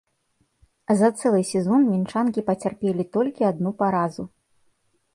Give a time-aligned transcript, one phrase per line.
[1.01, 4.23] За цэлы сезон мінчанкі пацярпелі толькі адну паразу!